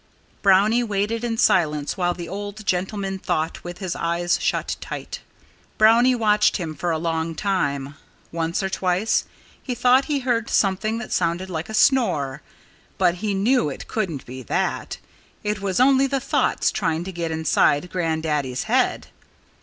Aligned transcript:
Brownie 0.41 0.81
waited 0.83 1.23
in 1.23 1.37
silence 1.37 1.95
while 1.95 2.15
the 2.15 2.27
old 2.27 2.65
gentleman 2.65 3.19
thought, 3.19 3.63
with 3.63 3.77
his 3.77 3.95
eyes 3.95 4.39
shut 4.41 4.75
tight. 4.81 5.19
Brownie 5.77 6.15
watched 6.15 6.57
him 6.57 6.73
for 6.73 6.89
a 6.89 6.97
long 6.97 7.35
time. 7.35 7.93
Once 8.31 8.63
or 8.63 8.69
twice 8.71 9.25
he 9.61 9.75
thought 9.75 10.05
he 10.05 10.21
heard 10.21 10.49
something 10.49 10.97
that 10.97 11.13
sounded 11.13 11.51
like 11.51 11.69
a 11.69 11.75
snore. 11.75 12.41
But 12.97 13.13
he 13.21 13.35
knew 13.35 13.69
it 13.69 13.87
couldn't 13.87 14.25
be 14.25 14.41
that 14.41 14.97
it 15.43 15.61
was 15.61 15.79
only 15.79 16.07
the 16.07 16.19
thoughts 16.19 16.71
trying 16.71 17.03
to 17.03 17.11
get 17.11 17.29
inside 17.29 17.91
Grandaddy's 17.91 18.63
head. 18.63 19.09